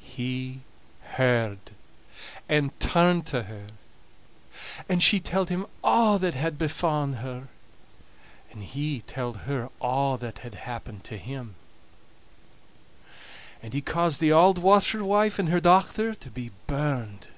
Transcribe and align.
He 0.00 0.62
heard, 1.10 1.58
and 2.48 2.76
turned 2.80 3.26
to 3.26 3.44
her. 3.44 3.66
And 4.88 5.00
she 5.00 5.20
telled 5.20 5.50
him 5.50 5.66
a' 5.84 6.18
that 6.20 6.34
had 6.34 6.58
befa'en 6.58 7.18
her, 7.18 7.46
and 8.50 8.64
he 8.64 9.02
telled 9.02 9.42
her 9.46 9.70
a' 9.80 10.16
that 10.18 10.38
had 10.38 10.54
happened 10.54 11.04
to 11.04 11.16
him. 11.16 11.54
And 13.62 13.72
he 13.72 13.80
caused 13.80 14.18
the 14.20 14.32
auld 14.32 14.58
washerwife 14.58 15.38
and 15.38 15.48
her 15.50 15.60
dochter 15.60 16.12
to 16.16 16.28
be 16.28 16.50
burned. 16.66 17.28